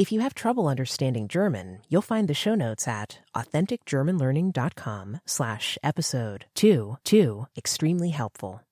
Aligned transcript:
If 0.00 0.10
you 0.10 0.22
have 0.22 0.34
trouble 0.34 0.66
understanding 0.66 1.28
German, 1.28 1.80
you'll 1.90 2.00
find 2.00 2.26
the 2.26 2.32
show 2.32 2.54
notes 2.54 2.88
at 2.88 3.18
authenticgermanlearning.com 3.36 5.18
slash 5.26 5.76
episode 5.82 6.46
2 6.54 7.46
extremely 7.54 8.08
helpful. 8.08 8.62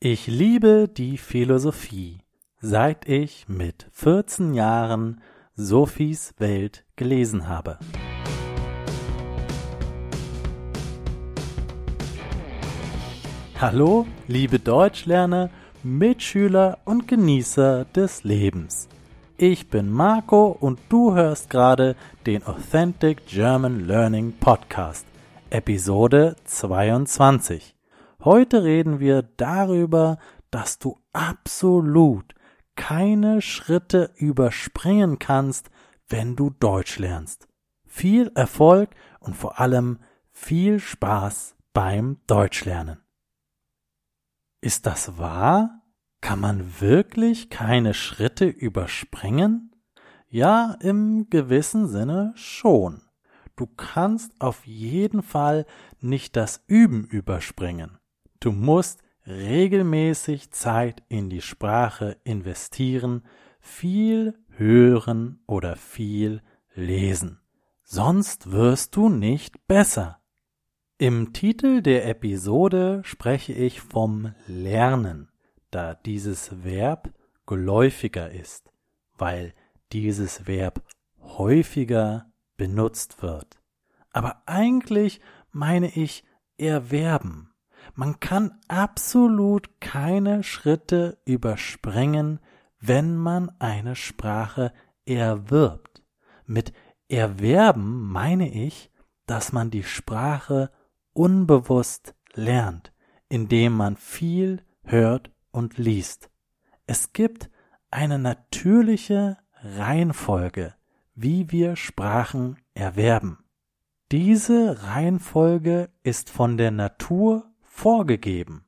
Ich 0.00 0.26
liebe 0.26 0.88
die 0.88 1.16
Philosophie, 1.16 2.22
seit 2.60 3.08
ich 3.08 3.48
mit 3.48 3.86
14 3.92 4.54
Jahren 4.54 5.20
Sophies 5.54 6.34
Welt 6.38 6.84
gelesen 6.96 7.46
habe. 7.46 7.78
Hallo, 13.60 14.08
liebe 14.26 14.58
Deutschlerner, 14.58 15.50
Mitschüler 15.84 16.78
und 16.84 17.06
Genießer 17.06 17.84
des 17.84 18.24
Lebens. 18.24 18.88
Ich 19.38 19.68
bin 19.68 19.92
Marco 19.92 20.46
und 20.48 20.80
du 20.88 21.14
hörst 21.14 21.50
gerade 21.50 21.94
den 22.24 22.46
Authentic 22.46 23.26
German 23.26 23.86
Learning 23.86 24.32
Podcast, 24.32 25.06
Episode 25.50 26.36
22. 26.44 27.76
Heute 28.24 28.64
reden 28.64 28.98
wir 28.98 29.20
darüber, 29.20 30.16
dass 30.50 30.78
du 30.78 30.98
absolut 31.12 32.34
keine 32.76 33.42
Schritte 33.42 34.10
überspringen 34.16 35.18
kannst, 35.18 35.68
wenn 36.08 36.34
du 36.34 36.48
Deutsch 36.48 36.98
lernst. 36.98 37.46
Viel 37.84 38.32
Erfolg 38.34 38.88
und 39.20 39.36
vor 39.36 39.60
allem 39.60 39.98
viel 40.32 40.80
Spaß 40.80 41.56
beim 41.74 42.22
Deutschlernen. 42.26 43.02
Ist 44.62 44.86
das 44.86 45.18
wahr? 45.18 45.82
Kann 46.26 46.40
man 46.40 46.80
wirklich 46.80 47.50
keine 47.50 47.94
Schritte 47.94 48.46
überspringen? 48.46 49.70
Ja, 50.28 50.76
im 50.80 51.30
gewissen 51.30 51.86
Sinne 51.86 52.32
schon. 52.34 53.02
Du 53.54 53.68
kannst 53.68 54.32
auf 54.40 54.66
jeden 54.66 55.22
Fall 55.22 55.66
nicht 56.00 56.34
das 56.34 56.64
Üben 56.66 57.04
überspringen. 57.04 57.98
Du 58.40 58.50
musst 58.50 59.04
regelmäßig 59.24 60.50
Zeit 60.50 61.04
in 61.08 61.30
die 61.30 61.42
Sprache 61.42 62.16
investieren, 62.24 63.22
viel 63.60 64.36
hören 64.48 65.38
oder 65.46 65.76
viel 65.76 66.42
lesen. 66.74 67.38
Sonst 67.84 68.50
wirst 68.50 68.96
du 68.96 69.08
nicht 69.08 69.68
besser. 69.68 70.18
Im 70.98 71.32
Titel 71.32 71.82
der 71.82 72.08
Episode 72.08 73.02
spreche 73.04 73.52
ich 73.52 73.80
vom 73.80 74.34
Lernen 74.48 75.28
da 75.76 75.92
dieses 75.92 76.64
Verb 76.64 77.12
geläufiger 77.44 78.30
ist, 78.30 78.72
weil 79.18 79.52
dieses 79.92 80.46
Verb 80.46 80.82
häufiger 81.20 82.32
benutzt 82.56 83.20
wird. 83.20 83.60
Aber 84.10 84.42
eigentlich 84.46 85.20
meine 85.52 85.94
ich 85.94 86.24
erwerben. 86.56 87.52
Man 87.94 88.20
kann 88.20 88.58
absolut 88.68 89.78
keine 89.82 90.42
Schritte 90.42 91.18
überspringen, 91.26 92.40
wenn 92.80 93.14
man 93.14 93.52
eine 93.58 93.96
Sprache 93.96 94.72
erwirbt. 95.04 96.02
Mit 96.46 96.72
erwerben 97.08 98.10
meine 98.10 98.50
ich, 98.50 98.90
dass 99.26 99.52
man 99.52 99.70
die 99.70 99.84
Sprache 99.84 100.70
unbewusst 101.12 102.14
lernt, 102.32 102.94
indem 103.28 103.74
man 103.74 103.96
viel 103.98 104.62
hört 104.82 105.35
und 105.56 105.78
liest. 105.78 106.30
Es 106.86 107.12
gibt 107.12 107.50
eine 107.90 108.18
natürliche 108.18 109.38
Reihenfolge, 109.62 110.74
wie 111.14 111.50
wir 111.50 111.76
Sprachen 111.76 112.58
erwerben. 112.74 113.38
Diese 114.12 114.84
Reihenfolge 114.84 115.88
ist 116.02 116.30
von 116.30 116.56
der 116.58 116.70
Natur 116.70 117.50
vorgegeben. 117.62 118.66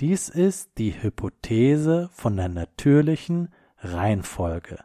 Dies 0.00 0.28
ist 0.30 0.78
die 0.78 1.02
Hypothese 1.02 2.08
von 2.12 2.36
der 2.36 2.48
natürlichen 2.48 3.52
Reihenfolge, 3.78 4.78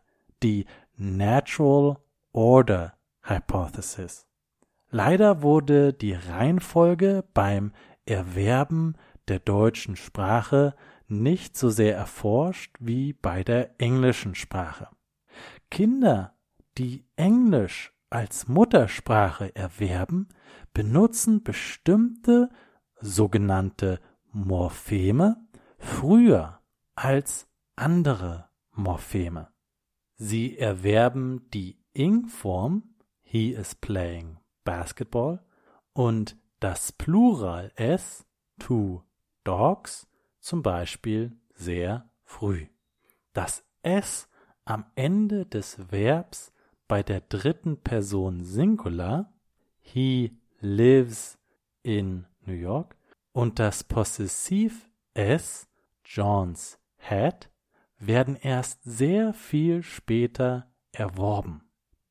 die 0.44 0.66
Natural 0.98 1.98
Order 2.34 2.98
Hypothesis. 3.22 4.28
Leider 4.90 5.42
wurde 5.42 5.94
die 5.94 6.14
Reihenfolge 6.14 7.24
beim 7.34 7.72
Erwerben 8.06 8.96
der 9.28 9.40
deutschen 9.40 9.96
Sprache 9.96 10.76
nicht 11.08 11.58
so 11.58 11.70
sehr 11.70 11.96
erforscht 11.96 12.76
wie 12.80 13.14
bei 13.14 13.44
der 13.44 13.80
englischen 13.80 14.36
Sprache. 14.36 14.90
Kinder, 15.70 16.36
die 16.78 17.06
Englisch 17.16 17.94
als 18.10 18.48
Muttersprache 18.48 19.56
erwerben, 19.56 20.30
benutzen 20.74 21.44
bestimmte 21.44 22.50
sogenannte 23.00 24.00
Morpheme 24.32 25.38
früher 25.78 26.60
als 26.96 27.48
andere 27.76 28.50
Morpheme. 28.72 29.50
Sie 30.16 30.58
erwerben 30.58 31.50
die 31.54 31.80
Ing-Form 31.94 32.96
He 33.22 33.52
is 33.52 33.76
playing 33.76 34.38
basketball 34.64 35.44
und 35.94 36.38
das 36.60 36.92
Plural 36.92 37.72
S 37.76 38.26
two 38.60 39.04
dogs 39.44 40.08
zum 40.46 40.62
Beispiel 40.62 41.36
sehr 41.56 42.08
früh. 42.24 42.68
Das 43.34 43.66
S 43.82 44.30
am 44.64 44.86
Ende 44.94 45.48
des 45.48 45.92
Verbs 45.92 46.54
bei 46.88 47.02
der 47.02 47.22
dritten 47.22 47.82
Person 47.82 48.44
Singular, 48.44 49.34
he 49.82 50.38
lives 50.60 51.40
in 51.82 52.28
New 52.46 52.54
York, 52.54 52.96
und 53.32 53.58
das 53.58 53.84
Possessiv 53.84 54.88
S, 55.16 55.68
John's 56.06 56.78
hat, 57.00 57.50
werden 57.98 58.36
erst 58.36 58.84
sehr 58.84 59.34
viel 59.34 59.82
später 59.82 60.72
erworben. 60.92 61.64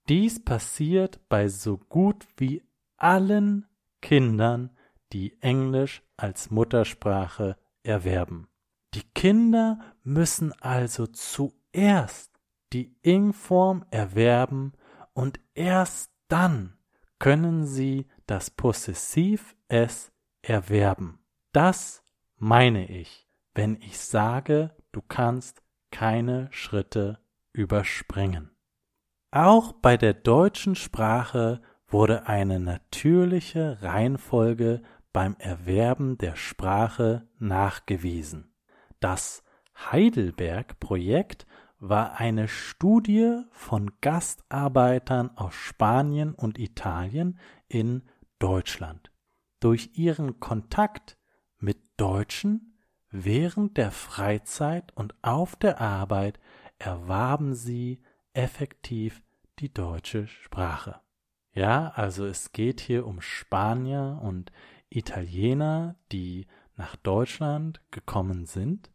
Dies 0.08 0.44
passiert 0.44 1.20
bei 1.28 1.46
so 1.46 1.78
gut 1.78 2.26
wie 2.36 2.64
allen 2.96 3.68
Kindern, 4.02 4.70
die 5.12 5.40
Englisch 5.40 6.02
als 6.16 6.50
Muttersprache 6.50 7.56
erwerben. 7.84 8.48
Die 8.94 9.02
Kinder 9.14 9.78
müssen 10.02 10.52
also 10.60 11.06
zuerst 11.06 12.32
die 12.72 12.96
Ing-Form 13.02 13.84
erwerben 13.90 14.72
und 15.12 15.40
erst 15.54 16.10
dann 16.28 16.76
können 17.18 17.66
sie 17.66 18.06
das 18.26 18.50
Possessiv 18.50 19.56
S 19.68 20.12
erwerben. 20.42 21.20
Das 21.52 22.02
meine 22.36 22.88
ich, 22.88 23.28
wenn 23.54 23.76
ich 23.76 23.98
sage, 23.98 24.76
du 24.92 25.00
kannst 25.00 25.62
keine 25.90 26.48
Schritte 26.50 27.20
überspringen. 27.52 28.50
Auch 29.30 29.72
bei 29.72 29.96
der 29.96 30.14
deutschen 30.14 30.74
Sprache 30.74 31.60
wurde 31.86 32.26
eine 32.26 32.58
natürliche 32.60 33.78
Reihenfolge 33.82 34.82
beim 35.14 35.36
Erwerben 35.38 36.18
der 36.18 36.34
Sprache 36.34 37.26
nachgewiesen. 37.38 38.52
Das 38.98 39.44
Heidelberg-Projekt 39.90 41.46
war 41.78 42.18
eine 42.18 42.48
Studie 42.48 43.42
von 43.52 43.92
Gastarbeitern 44.00 45.30
aus 45.36 45.54
Spanien 45.54 46.34
und 46.34 46.58
Italien 46.58 47.38
in 47.68 48.02
Deutschland. 48.40 49.12
Durch 49.60 49.90
ihren 49.94 50.40
Kontakt 50.40 51.16
mit 51.58 51.78
Deutschen 51.96 52.76
während 53.10 53.76
der 53.76 53.92
Freizeit 53.92 54.92
und 54.96 55.14
auf 55.22 55.54
der 55.54 55.80
Arbeit 55.80 56.40
erwarben 56.78 57.54
sie 57.54 58.02
effektiv 58.32 59.22
die 59.60 59.72
deutsche 59.72 60.26
Sprache. 60.26 61.00
Ja, 61.52 61.92
also 61.94 62.26
es 62.26 62.50
geht 62.50 62.80
hier 62.80 63.06
um 63.06 63.20
Spanier 63.20 64.18
und 64.20 64.50
Italiener, 64.94 65.96
die 66.12 66.46
nach 66.76 66.96
Deutschland 66.96 67.80
gekommen 67.90 68.46
sind 68.46 68.90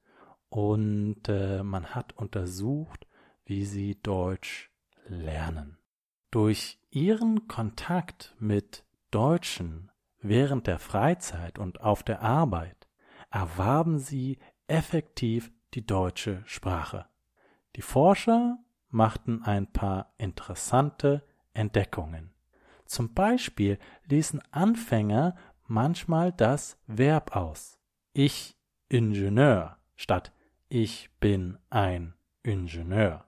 und 0.49 1.27
äh, 1.27 1.63
man 1.63 1.95
hat 1.95 2.13
untersucht, 2.13 3.07
wie 3.45 3.65
sie 3.65 3.99
Deutsch 4.01 4.71
lernen. 5.07 5.77
Durch 6.31 6.79
ihren 6.91 7.47
Kontakt 7.47 8.35
mit 8.39 8.85
Deutschen 9.11 9.91
während 10.21 10.67
der 10.67 10.79
Freizeit 10.79 11.57
und 11.57 11.81
auf 11.81 12.03
der 12.03 12.21
Arbeit 12.21 12.87
erwarben 13.31 13.99
sie 13.99 14.39
effektiv 14.67 15.51
die 15.73 15.85
deutsche 15.85 16.43
Sprache. 16.45 17.05
Die 17.75 17.81
Forscher 17.81 18.57
machten 18.89 19.43
ein 19.43 19.71
paar 19.71 20.13
interessante 20.17 21.23
Entdeckungen. 21.53 22.33
Zum 22.85 23.13
Beispiel 23.13 23.77
ließen 24.05 24.41
Anfänger 24.51 25.35
manchmal 25.69 26.31
das 26.31 26.77
Verb 26.87 27.35
aus. 27.35 27.79
Ich 28.13 28.57
Ingenieur 28.89 29.77
statt 29.95 30.31
ich 30.71 31.09
bin 31.19 31.57
ein 31.71 32.13
Ingenieur. 32.43 33.25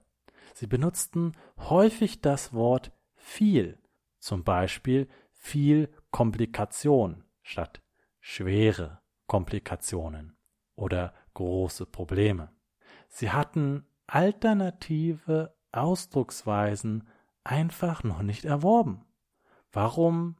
Sie 0.54 0.68
benutzten 0.68 1.36
häufig 1.58 2.20
das 2.20 2.52
Wort 2.52 2.92
viel, 3.16 3.78
zum 4.20 4.44
Beispiel 4.44 5.08
viel 5.32 5.92
Komplikation 6.10 7.24
statt 7.42 7.82
schwere 8.20 9.00
Komplikationen 9.26 10.36
oder 10.76 11.12
große 11.34 11.84
Probleme. 11.84 12.52
Sie 13.08 13.30
hatten 13.30 13.84
alternative 14.06 15.54
Ausdrucksweisen 15.72 17.08
einfach 17.42 18.04
noch 18.04 18.22
nicht 18.22 18.44
erworben. 18.44 19.04
Warum 19.72 20.36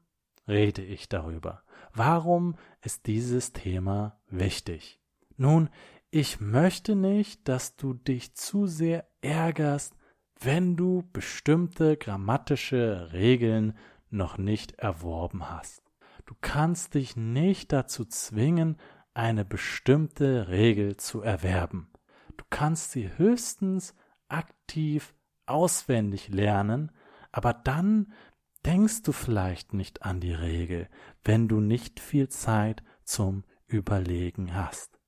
rede 0.46 0.82
ich 0.82 1.08
darüber? 1.08 1.62
Warum 1.94 2.56
ist 2.80 3.06
dieses 3.06 3.52
Thema 3.52 4.20
wichtig? 4.28 5.00
Nun, 5.36 5.68
ich 6.10 6.40
möchte 6.40 6.94
nicht, 6.96 7.48
dass 7.48 7.76
du 7.76 7.94
dich 7.94 8.34
zu 8.34 8.66
sehr 8.66 9.06
ärgerst, 9.20 9.94
wenn 10.40 10.76
du 10.76 11.08
bestimmte 11.12 11.96
grammatische 11.96 13.12
Regeln 13.12 13.76
noch 14.10 14.38
nicht 14.38 14.72
erworben 14.72 15.48
hast. 15.48 15.82
Du 16.26 16.34
kannst 16.40 16.94
dich 16.94 17.16
nicht 17.16 17.72
dazu 17.72 18.04
zwingen, 18.04 18.76
eine 19.14 19.44
bestimmte 19.44 20.48
Regel 20.48 20.96
zu 20.96 21.20
erwerben. 21.20 21.90
Du 22.36 22.44
kannst 22.48 22.92
sie 22.92 23.10
höchstens 23.16 23.94
aktiv 24.28 25.14
auswendig 25.46 26.28
lernen, 26.28 26.92
aber 27.30 27.52
dann 27.52 28.12
denkst 28.64 29.02
du 29.02 29.12
vielleicht 29.12 29.74
nicht 29.74 30.02
an 30.02 30.20
die 30.20 30.32
Regel, 30.32 30.88
wenn 31.24 31.48
du 31.48 31.60
nicht 31.60 32.00
viel 32.00 32.28
Zeit 32.28 32.82
zum 33.04 33.44
Überlegen 33.66 34.54
hast. 34.54 35.00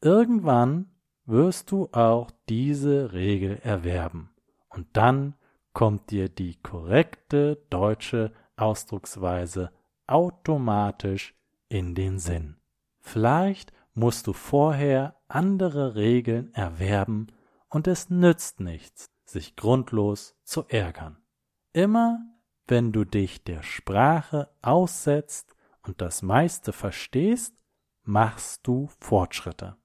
Irgendwann 0.00 0.90
wirst 1.24 1.70
du 1.70 1.88
auch 1.92 2.30
diese 2.48 3.12
Regel 3.12 3.58
erwerben, 3.62 4.30
und 4.68 4.88
dann 4.94 5.34
kommt 5.72 6.10
dir 6.10 6.28
die 6.28 6.56
korrekte 6.56 7.64
deutsche 7.70 8.32
Ausdrucksweise 8.56 9.70
automatisch 10.06 11.34
in 11.68 11.94
den 11.94 12.18
Sinn. 12.18 12.56
Vielleicht 13.00 13.72
musst 13.94 14.26
du 14.26 14.32
vorher 14.32 15.16
andere 15.28 15.94
Regeln 15.94 16.52
erwerben, 16.54 17.28
und 17.68 17.86
es 17.86 18.10
nützt 18.10 18.58
nichts, 18.58 19.12
sich 19.24 19.54
grundlos 19.54 20.34
zu 20.42 20.64
ärgern. 20.68 21.18
Immer 21.72 22.18
wenn 22.66 22.92
du 22.92 23.04
dich 23.04 23.44
der 23.44 23.62
Sprache 23.62 24.48
aussetzt 24.62 25.54
und 25.82 26.00
das 26.00 26.22
meiste 26.22 26.72
verstehst, 26.72 27.54
machst 28.04 28.66
du 28.66 28.88
Fortschritte. 28.98 29.76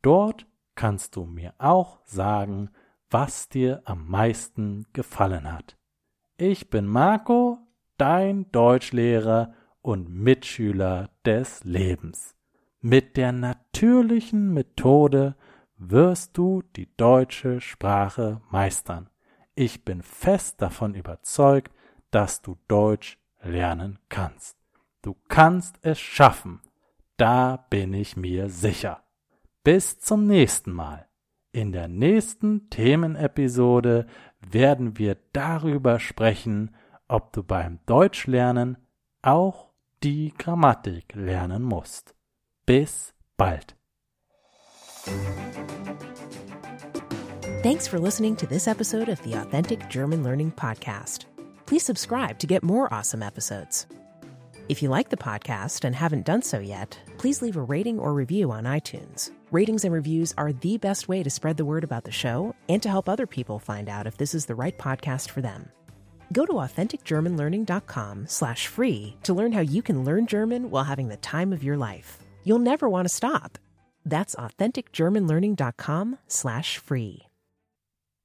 Dort 0.02 0.46
kannst 0.74 1.16
du 1.16 1.24
mir 1.24 1.54
auch 1.58 2.00
sagen, 2.04 2.70
was 3.10 3.48
dir 3.48 3.82
am 3.84 4.08
meisten 4.08 4.86
gefallen 4.92 5.52
hat. 5.52 5.76
Ich 6.36 6.70
bin 6.70 6.86
Marco, 6.86 7.58
dein 7.98 8.50
Deutschlehrer 8.52 9.54
und 9.82 10.08
Mitschüler 10.08 11.10
des 11.24 11.62
Lebens. 11.64 12.34
Mit 12.80 13.16
der 13.16 13.32
natürlichen 13.32 14.52
Methode 14.52 15.36
wirst 15.76 16.36
du 16.36 16.62
die 16.74 16.88
deutsche 16.96 17.60
Sprache 17.60 18.40
meistern. 18.50 19.08
Ich 19.54 19.84
bin 19.84 20.02
fest 20.02 20.62
davon 20.62 20.94
überzeugt, 20.94 21.72
dass 22.10 22.40
du 22.40 22.56
Deutsch 22.68 23.18
lernen 23.42 23.98
kannst. 24.08 24.56
Du 25.02 25.16
kannst 25.28 25.78
es 25.82 26.00
schaffen. 26.00 26.60
Da 27.16 27.66
bin 27.68 27.92
ich 27.92 28.16
mir 28.16 28.48
sicher. 28.48 29.02
Bis 29.64 30.00
zum 30.00 30.26
nächsten 30.26 30.72
Mal. 30.72 31.06
In 31.52 31.70
der 31.70 31.86
nächsten 31.86 32.68
Themenepisode 32.68 34.06
werden 34.40 34.98
wir 34.98 35.16
darüber 35.32 36.00
sprechen, 36.00 36.74
ob 37.06 37.32
du 37.32 37.44
beim 37.44 37.78
Deutschlernen 37.86 38.76
auch 39.22 39.70
die 40.02 40.34
Grammatik 40.36 41.14
lernen 41.14 41.62
musst. 41.62 42.16
Bis 42.66 43.14
bald. 43.36 43.76
Thanks 47.62 47.86
for 47.86 48.00
listening 48.00 48.34
to 48.38 48.46
this 48.46 48.66
episode 48.66 49.08
of 49.08 49.22
the 49.22 49.36
Authentic 49.36 49.88
German 49.88 50.24
Learning 50.24 50.50
Podcast. 50.50 51.26
Please 51.66 51.84
subscribe 51.84 52.40
to 52.40 52.48
get 52.48 52.64
more 52.64 52.92
awesome 52.92 53.22
episodes. 53.22 53.86
If 54.68 54.82
you 54.82 54.90
like 54.90 55.10
the 55.10 55.16
podcast 55.16 55.84
and 55.84 55.94
haven't 55.94 56.26
done 56.26 56.42
so 56.42 56.58
yet, 56.58 56.98
please 57.18 57.42
leave 57.42 57.56
a 57.56 57.62
rating 57.62 58.00
or 58.00 58.12
review 58.12 58.50
on 58.50 58.64
iTunes. 58.64 59.30
Ratings 59.52 59.84
and 59.84 59.92
reviews 59.92 60.32
are 60.38 60.54
the 60.54 60.78
best 60.78 61.08
way 61.08 61.22
to 61.22 61.28
spread 61.28 61.58
the 61.58 61.64
word 61.66 61.84
about 61.84 62.04
the 62.04 62.10
show 62.10 62.56
and 62.70 62.82
to 62.82 62.88
help 62.88 63.06
other 63.06 63.26
people 63.26 63.58
find 63.58 63.86
out 63.86 64.06
if 64.06 64.16
this 64.16 64.32
is 64.34 64.46
the 64.46 64.54
right 64.54 64.78
podcast 64.78 65.28
for 65.28 65.42
them. 65.42 65.68
Go 66.32 66.46
to 66.46 66.54
authenticgermanlearning.com 66.54 68.28
slash 68.28 68.66
free 68.66 69.14
to 69.24 69.34
learn 69.34 69.52
how 69.52 69.60
you 69.60 69.82
can 69.82 70.06
learn 70.06 70.26
German 70.26 70.70
while 70.70 70.84
having 70.84 71.08
the 71.08 71.18
time 71.18 71.52
of 71.52 71.62
your 71.62 71.76
life. 71.76 72.16
You'll 72.44 72.60
never 72.60 72.88
want 72.88 73.06
to 73.06 73.14
stop. 73.14 73.58
That's 74.06 74.34
authenticgermanlearning.com 74.36 76.18
slash 76.28 76.78
free. 76.78 77.26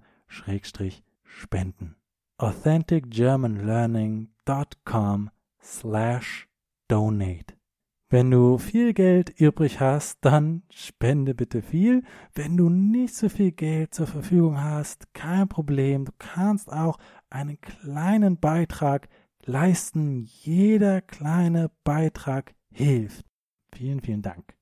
spenden 1.24 1.96
authenticgermanlearning.com 2.38 5.29
slash 5.62 6.48
donate 6.88 7.58
wenn 8.10 8.32
du 8.32 8.58
viel 8.58 8.94
Geld 8.94 9.38
übrig 9.38 9.82
hast, 9.82 10.20
dann 10.22 10.63
spende 10.72 11.36
bitte 11.36 11.62
viel. 11.62 12.03
Wenn 12.34 12.56
du 12.56 12.70
nicht 12.70 13.13
so 13.13 13.27
viel 13.27 13.51
Geld 13.51 13.94
zur 13.94 14.08
Verfügung 14.08 14.63
hast, 14.63 15.13
kein 15.13 15.50
Problem. 15.50 16.06
Du 16.06 16.13
kannst 16.17 16.72
auch 16.72 17.00
einen 17.29 17.60
kleinen 17.60 18.39
Beitrag 18.39 19.10
leisten. 19.47 20.23
Jeder 20.25 21.01
kleine 21.01 21.71
Beitrag 21.83 22.53
hilft. 22.71 23.25
Vielen, 23.73 24.01
vielen 24.01 24.21
Dank. 24.21 24.53